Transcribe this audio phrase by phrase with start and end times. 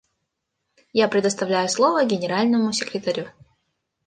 [0.93, 3.27] Я предоставляю слово Генеральному секретарю.